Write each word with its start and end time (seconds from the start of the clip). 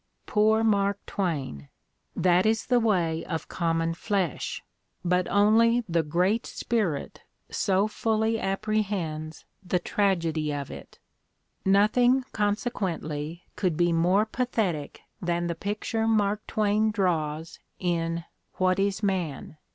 ''Poor 0.25 0.63
Mark 0.63 0.97
Twain! 1.05 1.69
That 2.15 2.43
is 2.47 2.65
the 2.65 2.79
way 2.79 3.23
of 3.25 3.47
common 3.47 3.93
flesh. 3.93 4.63
But 5.05 5.27
only 5.29 5.83
the 5.87 6.01
great 6.01 6.47
spirit 6.47 7.21
so 7.51 7.87
fuUy 7.87 8.41
appre 8.41 8.83
hends 8.83 9.45
the 9.63 9.77
tragedy 9.77 10.51
of 10.51 10.71
it. 10.71 10.97
Nothing, 11.67 12.25
consequently, 12.31 13.43
could 13.55 13.77
be 13.77 13.93
more 13.93 14.25
pathetic 14.25 15.01
than 15.21 15.45
the 15.45 15.53
picture 15.53 16.07
Mark 16.07 16.47
Twain 16.47 16.89
draws, 16.89 17.59
in 17.77 18.23
"What 18.55 18.79
Is 18.79 19.03
Man?" 19.03 19.57